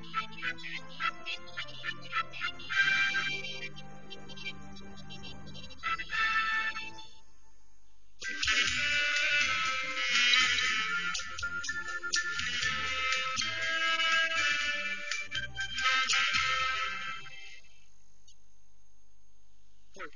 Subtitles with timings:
[0.00, 0.08] 各位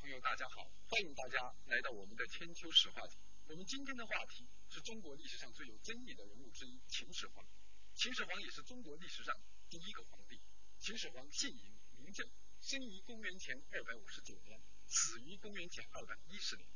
[0.00, 7.46] 朋友，大家好，欢迎大家来到我们的千秋史话题，我们今天的话题是中国历史上最有争议的人物之一秦始皇。
[7.94, 9.36] 秦始皇也是中国历史上
[9.74, 10.40] 第一个皇帝。
[10.78, 12.24] 秦始皇姓嬴，名政，
[12.60, 16.68] 生于公元前二百五十九年，死于公元前二百一十年。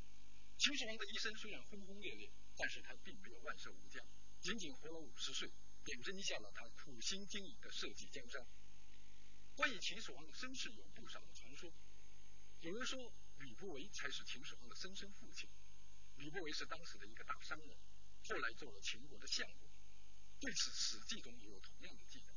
[0.57, 4.05] 秦始皇的一生虽然轰轰烈烈，但是他并没有万寿无疆，
[4.41, 5.49] 仅仅活了五十岁，
[5.85, 8.45] 便扔下了他苦心经营的社稷江山。
[9.55, 11.71] 关于秦始皇的身世，有不少的传说。
[12.59, 13.13] 有人说。
[13.37, 15.47] 吕不韦才是秦始皇的生身父亲。
[16.17, 17.77] 吕不韦是当时的一个大商人，
[18.27, 19.71] 后来做了秦国的相国。
[20.41, 22.33] 对此，《史记》中也有同样的记载。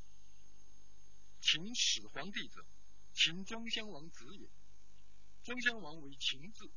[1.43, 2.65] 秦始皇帝者，
[3.13, 4.47] 秦庄襄王子也。
[5.43, 6.71] 庄襄王为秦字，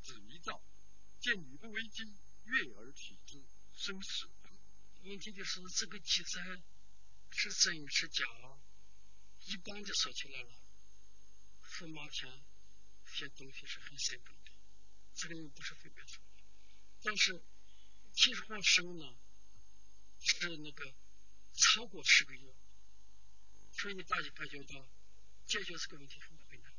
[0.00, 0.62] 子于赵。
[1.18, 2.04] 见吕不韦姬，
[2.44, 3.42] 悦而取之，
[3.74, 4.56] 生始皇。
[5.02, 6.62] 问题就是这个记载
[7.30, 8.24] 是真是假？
[9.46, 10.60] 一般的说起来了，
[11.64, 12.30] 驸马迁
[13.04, 14.52] 写东西是很慎重的，
[15.14, 16.44] 这个又不是随便说的。
[17.02, 17.42] 但是
[18.12, 19.16] 秦始皇生呢，
[20.20, 20.94] 是那个
[21.54, 22.54] 超过十个月，
[23.82, 24.88] 所以大家感觉到
[25.44, 26.72] 解决这个问题很困难。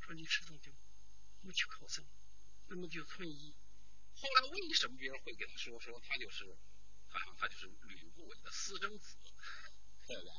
[0.00, 0.72] 说历史上就
[1.42, 2.02] 不去考证，
[2.68, 3.54] 那么就退役。
[4.14, 6.56] 后来为什么别人会给他说说他就是
[7.10, 9.18] 他他就是吕不韦的私生子，
[10.06, 10.32] 对不对？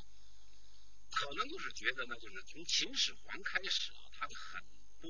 [1.12, 4.60] 可能就是觉得呢，就是从秦始皇开始啊，他的很。
[5.02, 5.08] 多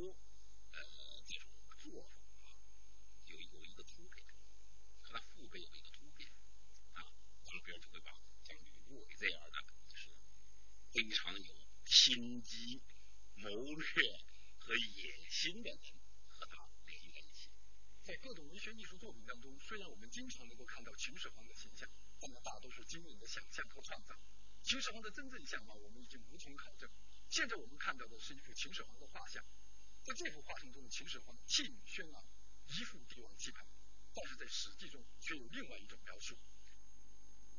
[0.72, 0.80] 呃
[1.26, 1.48] 这种
[1.78, 2.08] 做法
[2.42, 2.52] 啊，
[3.24, 4.26] 有有一个突变，
[5.00, 6.30] 和他父辈有一个突变
[6.92, 7.00] 啊，
[7.44, 8.12] 当然别人就会把
[8.44, 9.72] 像吕不韦这样的，
[10.92, 11.54] 非常有
[11.86, 12.82] 心机、
[13.34, 13.86] 谋略
[14.58, 15.80] 和野心的人
[16.28, 17.48] 和他联系在一起。
[18.03, 21.88] 在各种文学艺术作品当中，虽然我们经常能够看到秦始皇的形象，
[22.20, 24.14] 但那大多是惊人的想象和创造。
[24.62, 26.91] 秦始皇的真正相貌我们已经无从考证。
[27.31, 29.42] 现在我们看到的是一幅秦始皇的画像。
[30.02, 32.26] 在这幅画像中的秦始皇气宇轩昂，
[32.66, 33.64] 一副帝王气派，
[34.12, 36.36] 但是在《史记》中却有另外一种描述：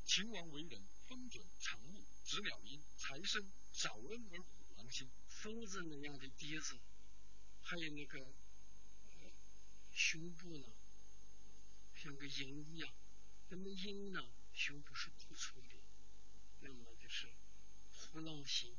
[0.05, 6.77] 秦王为人风准长目，直鸟音，财生，早恩而虎狼心，疯子那样的鼻子，
[7.61, 8.19] 还有那个
[9.91, 10.67] 胸部呢，
[11.95, 12.93] 像个鹰一样。
[13.49, 14.21] 那么鹰呢，
[14.53, 15.67] 胸部是突出的，
[16.61, 17.27] 那么就是
[17.91, 18.75] 虎狼心，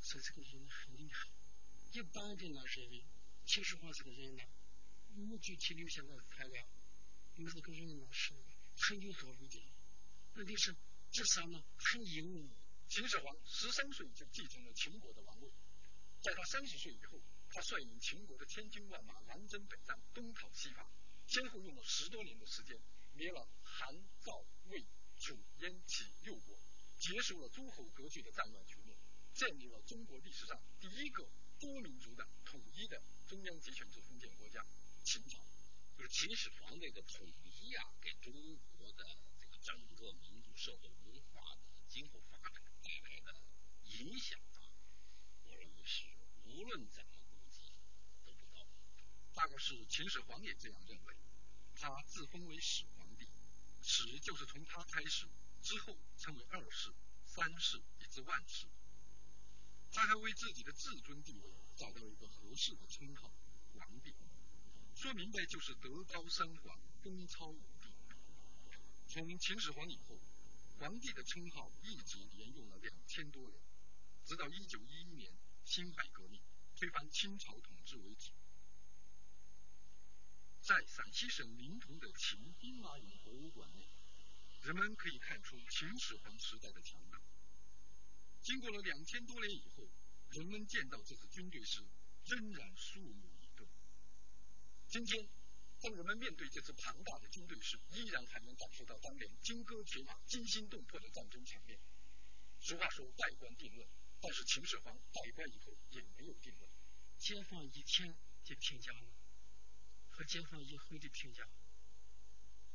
[0.00, 1.28] 所以这个人很厉害。
[1.92, 3.04] 一般的呢认为
[3.46, 4.42] 秦始皇这个人呢，
[5.14, 6.66] 没具体留下的材料，
[7.36, 8.34] 因为这个人呢是
[8.76, 9.62] 很有作为的，
[10.34, 10.74] 问题是
[11.10, 12.50] 至少呢很英武。
[12.88, 15.50] 秦始皇十三岁就继承了秦国的王位，
[16.22, 20.86] 在他三十岁以后，他率领秦国的千军万马南征北战，东讨西伐，
[21.26, 22.78] 先后用了十多年的时间，
[23.14, 24.84] 灭了韩、赵、魏、
[25.16, 26.58] 楚、燕、齐六国，
[26.98, 28.96] 结束了诸侯割据的战乱局面，
[29.34, 31.28] 建立了中国历史上第一个。
[31.60, 34.60] 多民族的统一的中央集权制封建国家
[35.04, 35.38] 秦朝，
[35.96, 38.34] 就是秦始皇那个统一啊，给中
[38.76, 39.04] 国的
[39.64, 43.34] 整个民族社会文化的今后发展带来的
[43.84, 44.68] 影响啊，
[45.44, 46.04] 我认为是
[46.44, 47.72] 无论怎么估计
[48.26, 48.66] 都不高。
[49.32, 51.16] 大概是秦始皇也这样认为，
[51.76, 53.26] 他自封为始皇帝，
[53.80, 55.26] 始就是从他开始，
[55.62, 56.92] 之后称为二世、
[57.24, 58.66] 三世以至万世。
[59.90, 63.32] 他还为自己的至尊地位找到一个合适的称号——
[63.72, 64.12] 皇帝。
[64.94, 67.73] 说明白就是德高三皇，功超五帝。
[69.14, 70.18] 从秦始皇以后，
[70.76, 73.62] 皇帝的称号一直沿用了两千多年，
[74.24, 75.32] 直到一九一一年
[75.64, 76.42] 辛亥革命
[76.74, 78.32] 推翻清朝统治为止。
[80.62, 83.86] 在陕西省临潼的秦兵马俑博物馆内，
[84.62, 87.22] 人们可以看出秦始皇时代的强大。
[88.40, 89.88] 经过了两千多年以后，
[90.30, 91.84] 人们见到这支军队时，
[92.24, 93.64] 仍然肃穆以对。
[94.88, 95.28] 今天，
[95.84, 101.78] 当人们面对这支庞大的军队时，依然还能感受到当年金戈铁马、惊心动魄的战争场面。
[102.58, 103.86] 俗话说“外观定论”，
[104.18, 106.70] 但是秦始皇盖棺以后也没有定论。
[107.18, 108.08] 解放以前
[108.46, 109.12] 的评价呢，
[110.08, 111.46] 和解放以后的评价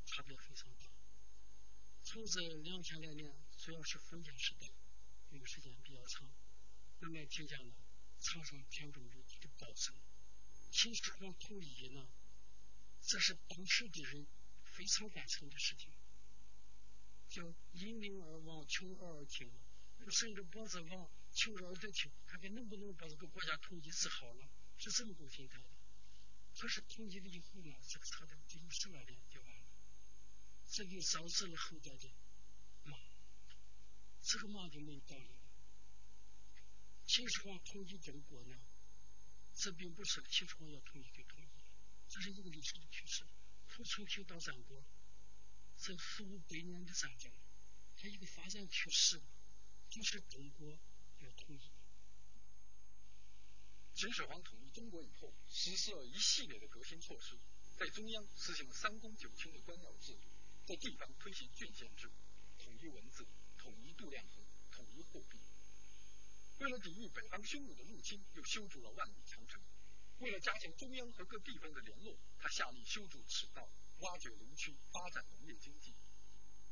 [0.06, 0.85] 差别非常大。
[2.03, 4.69] 从这两千来年，主要是封建时代。
[5.31, 6.31] 这个时间比较长，
[7.00, 7.73] 人们评价呢，
[8.19, 9.95] 常常偏重于他的高层。
[10.69, 12.07] 秦始皇统一呢，
[13.09, 14.27] 这是当时的人
[14.61, 15.91] 非常赞成的事情，
[17.27, 17.41] 叫
[17.71, 19.51] 因民而王，求而而精，
[20.11, 24.47] 甚至脖子往求着耳朵听，看看能不能把这个国家统一治好了，
[24.77, 25.69] 是这么个心态的。
[26.53, 29.65] 可是统一了以后呢，这个朝代就有十来年就完了，
[30.69, 32.13] 这就招致了后代的
[32.83, 32.95] 骂，
[34.21, 35.50] 这个骂就没有道理了。
[37.07, 38.56] 秦始皇统一中国呢，
[39.56, 41.47] 这并不是秦始皇要统一就统一，
[42.09, 43.23] 这是一个历史的趋势。
[43.69, 44.83] 从春秋到战国，
[45.77, 47.31] 这数百年的战争，
[47.95, 49.21] 它一个发展趋势，
[49.89, 50.77] 就是中国
[51.19, 51.71] 要统一。
[53.94, 57.38] 秦始皇统一中国以后，实施了一系列的革新措施，
[57.77, 60.27] 在中央实行了三公九卿的官僚制度，
[60.65, 62.09] 在地方推行郡县制，
[62.57, 63.25] 统一文字，
[63.57, 65.38] 统一度量衡，统一货币。
[66.59, 69.61] 为了抵御北方匈奴的入侵，又修筑了万里长城。
[70.19, 73.69] 为了加强中央和各地方的联络，他下令修筑驰道，
[74.00, 75.95] 挖掘林区，发展农业经济。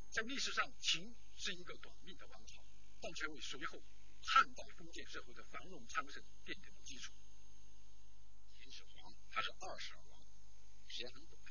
[0.10, 2.64] 在历史上，秦是一个短命的王朝，
[3.02, 3.82] 但却为随后。
[4.30, 7.14] 汉代封建社会的繁荣昌盛奠定了基础。
[8.60, 10.22] 秦始皇他是二世而亡，
[10.88, 11.42] 时间很短。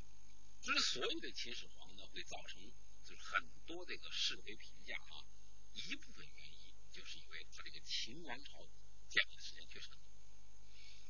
[0.61, 2.61] 之所以对秦始皇呢会造成
[3.03, 5.25] 就是很多这个是非评价啊，
[5.73, 8.69] 一部分原因就是因为他这个秦王朝
[9.09, 10.16] 建立的时间确实很短。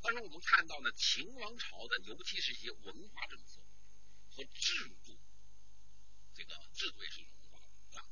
[0.07, 3.61] 但是我们看到呢，秦王朝的尤其是一些文化政策
[4.31, 5.19] 和制度，
[6.35, 8.07] 这个制度也是一种文化啊，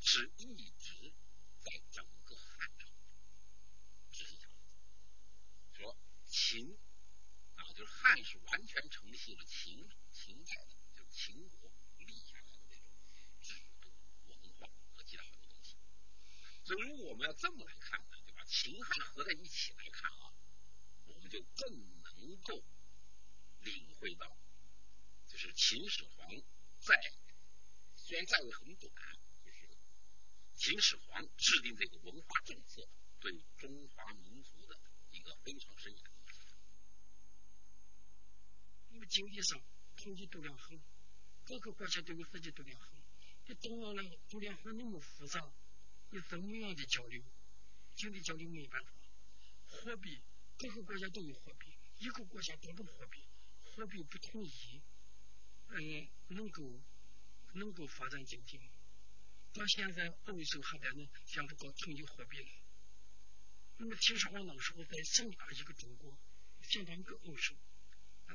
[0.00, 1.12] 是一直
[1.60, 2.86] 在整个汉朝
[4.10, 4.48] 执行的。
[5.78, 5.96] 说。
[6.28, 6.78] 秦
[7.56, 12.90] 啊，就是汉是完全承袭了秦秦代的，就是秦国立下来的那种
[13.42, 13.90] 制度、
[14.28, 15.76] 文化和其他很多东西。
[16.64, 18.42] 所以，如果我们要这么来看呢，对吧？
[18.46, 20.32] 秦汉合在一起来看啊，
[21.32, 22.62] 就更能够
[23.60, 24.36] 领会到，
[25.26, 26.28] 就是秦始皇
[26.78, 26.94] 在
[27.96, 28.92] 虽然在位很短，
[29.42, 29.66] 就是
[30.52, 32.86] 秦始皇制定这个文化政策，
[33.18, 34.78] 对中华民族的
[35.10, 36.02] 一个非常深远。
[38.90, 39.58] 因为经济上
[39.96, 40.78] 统一度量衡，
[41.46, 42.90] 各个国家都有自己度量衡。
[43.46, 45.50] 你懂了那个度量衡那么复杂，
[46.10, 47.24] 你怎么样的交流？
[47.94, 48.92] 经济交流没有办法。
[49.68, 50.20] 货币，
[50.62, 51.66] 各个国家都有货币，
[51.98, 53.20] 一个国家多种货币，
[53.64, 54.80] 货币不统一，
[55.70, 56.80] 嗯，能够
[57.54, 58.70] 能够发展经济吗？
[59.52, 62.50] 到现在欧洲还在呢想着搞统一货币呢。
[63.78, 66.16] 那么秦始皇那个时候在整大一个中国，
[66.60, 67.56] 相当于个欧洲。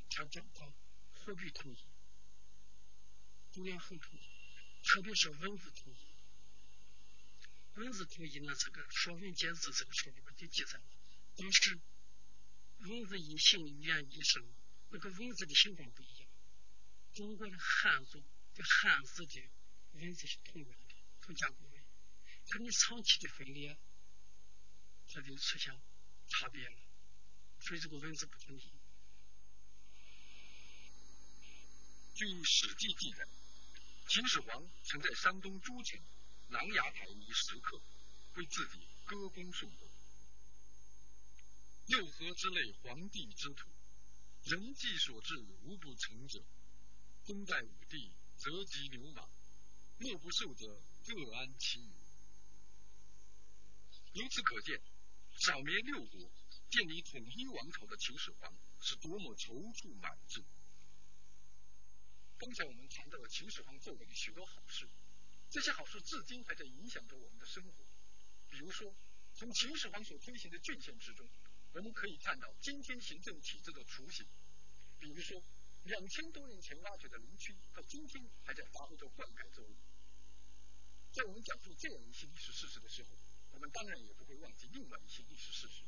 [0.09, 0.73] 他讲到
[1.13, 1.77] 货币统一、
[3.53, 5.97] 度量衡统一，特别是文字统一。
[7.79, 10.83] 文字统一呢，这个《说文解字》这个书里边就记载了，
[11.37, 11.79] 当时
[12.79, 14.45] 文字一形，语言一声，
[14.89, 16.29] 那个文字的形状不一样。
[17.13, 19.49] 中国的汉族的汉字的
[19.93, 21.83] 文字是同样的，同甲骨文，
[22.49, 23.77] 可你长期的分裂，
[25.09, 25.73] 它就出现
[26.29, 26.77] 差别了，
[27.59, 28.71] 所以这个文字不统一。
[32.15, 33.27] 据《史记》记载，
[34.07, 35.99] 秦始皇曾在山东诸城
[36.49, 37.81] 琅琊台一石刻，
[38.35, 39.86] 为自己歌功颂德。
[41.87, 43.69] 六合之内，皇帝之土，
[44.43, 46.43] 人迹所至，无不成者。
[47.25, 49.23] 功在武帝，则及牛马；
[49.97, 51.91] 若不受者，各安其余。
[54.13, 54.81] 由此可见，
[55.39, 56.29] 扫灭六国、
[56.69, 60.43] 建立统一王朝的秦始皇是多么踌躇满志。
[62.37, 64.89] 刚才我们谈到了秦始皇做过的许多好事，
[65.49, 67.85] 这些好事至今还在影响着我们的生活。
[68.49, 68.93] 比如说，
[69.35, 71.29] 从秦始皇所推行的郡县制中，
[71.77, 74.25] 我们可以看到今天行政体制的雏形。
[74.97, 75.39] 比如说，
[75.83, 79.77] 两千多年前挖掘的林区，到今天还在发挥着灌溉作用。
[81.11, 83.15] 在我们讲述这样一些历史事实的时候，
[83.51, 85.83] 我们当然也不会忘记另外一些历史事实，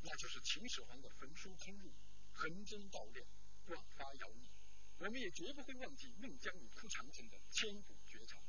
[0.00, 1.92] 那就是秦始皇的焚书坑儒、
[2.32, 3.22] 横征暴敛、
[3.66, 4.48] 广发徭役。
[4.96, 8.42] 我们也绝不会忘记孟姜女哭长城的千古绝唱。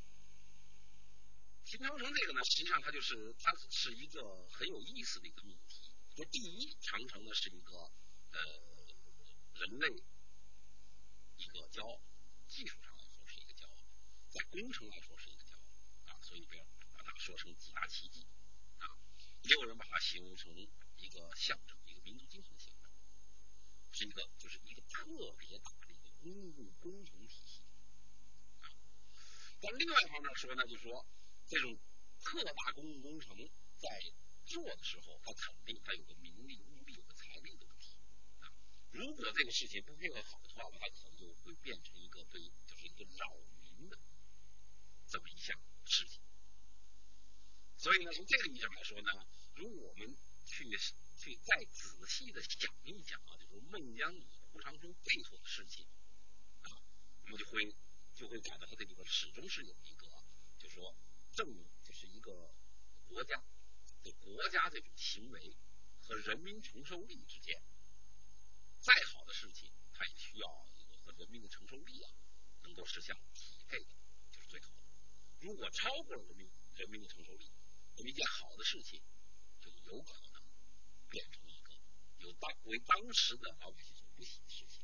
[1.65, 5.91] 秦长城这个呢，实际上它就是它是一个很有意思的一个命题。
[6.15, 7.75] 就第一，长城呢是一个
[8.31, 8.39] 呃
[9.55, 10.03] 人类
[11.37, 11.99] 一个骄傲，
[12.47, 13.75] 技术上来说是一个骄傲，
[14.29, 18.25] 在工程来说是一个骄傲啊，所以不要把它说成几大奇迹
[18.79, 18.87] 啊。
[19.43, 22.91] 也有人把它形容成一个象征，一个民族精神的象征，
[23.91, 25.05] 是一个就是一个特
[25.37, 26.03] 别大的一个。
[26.23, 27.63] 公共工程体系
[28.61, 28.71] 啊，
[29.59, 31.05] 但另外一方面说呢，就是说
[31.45, 31.77] 这种
[32.23, 33.35] 特大公共工程
[33.75, 34.01] 在
[34.45, 37.95] 做的时候，它肯定它有个名利、物力、有个财力的问题
[38.39, 38.51] 啊。
[38.91, 43.97] 如果这个事情不配合好的话，它可能就会变成一个对，就是一个扰民的
[45.07, 46.21] 这么一项事情。
[47.77, 49.11] 所以呢，从这个意义上来说呢，
[49.55, 50.69] 如果我们去
[51.17, 55.85] 去再仔细的想一想啊，就是孟姜女胡长春背后的事情
[56.61, 56.71] 啊，
[57.23, 57.75] 我们就会
[58.13, 60.07] 就会感到它这里边始终是有一个，
[60.59, 60.95] 就是说
[61.31, 61.47] 政
[61.81, 62.53] 就是一个
[63.07, 63.41] 国家
[64.03, 65.55] 的国家这种行为
[66.01, 67.61] 和人民承受力之间，
[68.79, 72.11] 再好的事情，它也需要一个和人民的承受力啊，
[72.63, 73.95] 能够是相匹配的，
[74.31, 74.75] 就是最好的。
[75.39, 77.49] 如果超过了人民人民的承受力，
[77.95, 79.01] 那么一件好的事情
[79.61, 80.41] 就有可能
[81.09, 81.71] 变成一个
[82.19, 84.83] 有当为当时的老百姓所不喜的事情。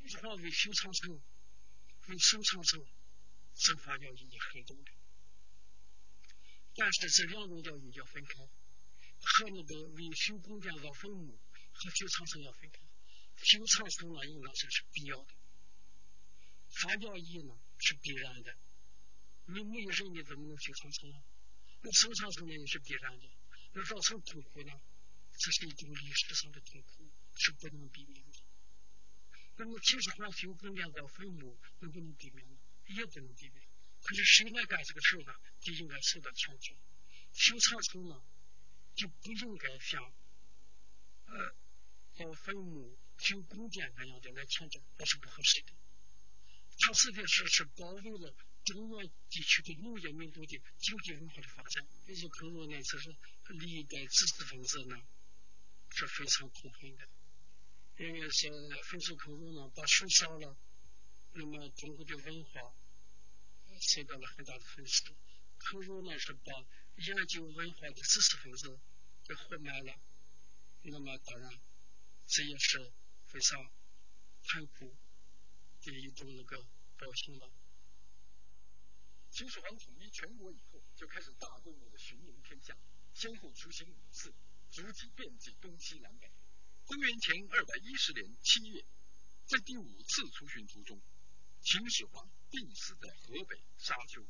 [0.00, 1.20] 这句话为修长城、
[2.08, 2.86] 为修长城
[3.54, 4.92] 生发要义很重的，
[6.78, 8.34] 但是这两种教育要分开，
[9.20, 11.36] 和那个为修宫殿造坟墓
[11.72, 12.78] 和修长城要分开。
[13.42, 15.34] 修长城呢，应当是是必要的，
[16.70, 18.56] 发要义呢是必然的。
[19.46, 21.24] 你没有人，你怎么能修长城啊？
[21.82, 23.28] 那修长城呢也是必然的，
[23.72, 24.72] 那造成痛苦呢，
[25.36, 28.38] 这是一种历史上的痛苦，是不能避免的。
[29.56, 32.56] 那么秦始皇修宫殿造坟墓，能不能避免呢？
[32.86, 33.67] 也不能避免。
[34.02, 35.34] 可是谁来干这个事呢？
[35.60, 36.74] 就应该受到强制。
[37.32, 38.22] 修长城呢，
[38.94, 40.02] 就不应该像
[41.26, 41.54] 呃
[42.14, 45.72] 造坟墓、修宫殿那样的来强制，那是不合适的。
[46.78, 48.34] 它实在是是保卫了。
[48.64, 53.16] 中原地区的农业民族的经济文化的发展，也就可能呢，就是
[53.48, 55.00] 历代知识分子呢
[55.88, 57.08] 是非常痛恨的。
[57.96, 58.50] 因为是
[58.84, 60.54] 焚书坑儒呢，把书烧了，
[61.32, 62.74] 那么中国的文化
[63.80, 65.04] 受到了很大的损失。
[65.58, 66.52] 坑儒呢是把
[66.96, 68.78] 研究文化的知识分子
[69.24, 70.00] 给活埋了，
[70.82, 71.50] 那么当然
[72.26, 72.92] 这也是
[73.24, 73.70] 非常
[74.42, 74.96] 残酷
[75.82, 76.56] 的一种那个
[76.96, 77.50] 表现了。
[79.30, 82.76] 秦始皇统一全国以后，就开始大规模的巡游天下，
[83.14, 84.32] 先后出行五次，
[84.70, 86.30] 足迹遍及东西南北。
[86.86, 88.84] 公元前二百一十年七月，
[89.46, 91.00] 在第五次出巡途中，
[91.60, 94.24] 秦始皇病死在河北沙丘，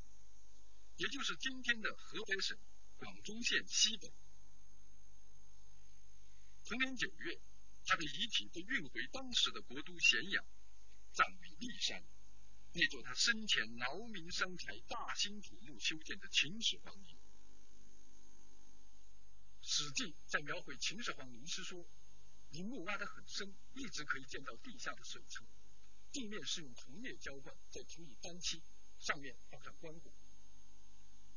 [0.96, 2.58] 也就是今天的河北省
[2.96, 4.12] 广忠县西北。
[6.64, 7.40] 同年九月，
[7.86, 10.44] 他的遗体被运回当时的国都咸阳，
[11.12, 12.04] 葬于骊山。
[12.72, 17.16] 那座他生前劳民伤财、大兴土木修建的秦始皇陵。
[19.62, 21.88] 史记在描绘秦始皇陵时说，
[22.50, 25.46] 陵墓挖得很深，一直可以见到地下的水层，
[26.12, 28.62] 地面是用铜液浇灌，再涂以丹漆，
[28.98, 30.10] 上面放上棺椁。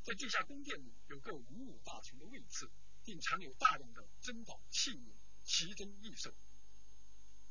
[0.03, 2.71] 在地下宫殿里有个五五大群的位次，
[3.03, 6.33] 并藏有大量的珍宝器物、奇珍异兽。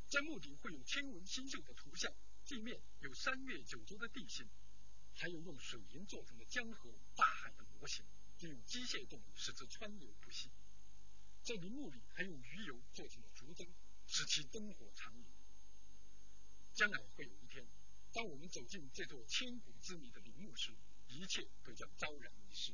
[0.09, 2.13] 在墓顶会有天文星宿的图像。
[2.47, 4.49] 地面有三月九州的地形，
[5.15, 8.05] 还有用水银做成的江河、大海的模型，
[8.39, 10.51] 并用机械动力使之川流不息。
[11.43, 13.73] 在陵墓里还用鱼油做成了烛灯，
[14.09, 15.25] 使其灯火长明。
[16.75, 17.67] 将来会有一天，
[18.13, 20.75] 当我们走进这座千古之谜的陵墓时，
[21.09, 22.73] 一切都将昭然一世。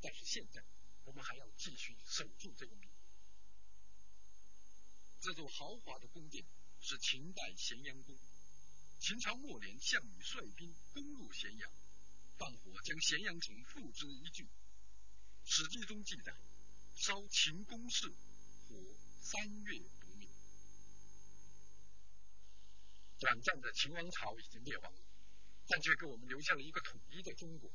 [0.00, 0.64] 但是现在，
[1.04, 2.88] 我们还要继续守住这个谜。
[5.20, 6.44] 这座豪华的宫殿
[6.80, 8.16] 是秦代咸阳宫。
[9.00, 11.70] 秦朝末年，项羽率兵攻入咸阳，
[12.36, 14.46] 放火将咸阳城付之一炬。
[15.44, 16.34] 史记中记载，
[16.94, 18.74] 烧秦宫室，火
[19.20, 20.28] 三月不灭。
[23.18, 25.00] 短暂的秦王朝已经灭亡了，
[25.68, 27.70] 但却给我们留下了一个统一的中国，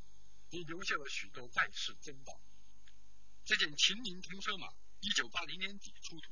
[0.49, 2.39] 也留下了许多盖世珍宝。
[3.45, 6.31] 这件秦陵通车马，一九八零年底出土，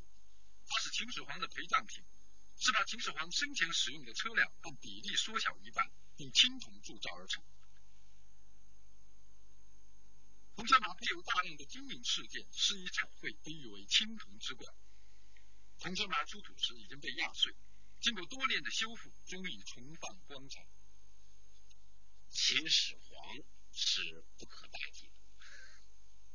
[0.67, 2.03] 它是秦始皇的陪葬品。
[2.59, 7.43] 是把秦始皇生前使用的车辆按比例缩小一半，并青铜铸造而成。
[10.55, 14.73] 红车马配有大量的金银饰件，施以彩绘，被誉为青铜之冠。
[15.81, 17.53] 红车马出土时已经被压碎，
[17.99, 20.65] 经过多年的修复，终于重放光彩。
[22.29, 25.13] 秦始皇是不可代替的，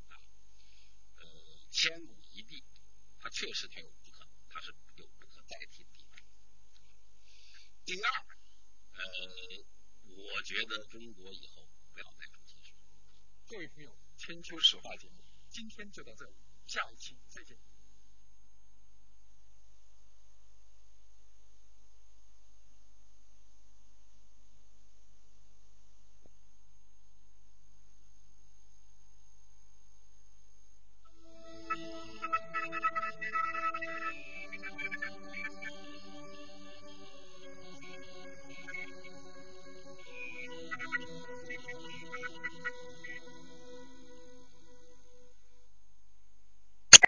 [0.09, 0.19] 啊，
[1.16, 2.62] 呃，千古一帝，
[3.21, 6.21] 他确实他有不可，他是有不可代替的地方。
[7.85, 8.26] 第二，
[8.95, 9.64] 呃，
[10.04, 12.83] 我觉得中国以后不要再出秦始皇。
[13.47, 16.35] 各位朋友，千秋史话节目今天就到这里，
[16.66, 17.57] 下一期再见。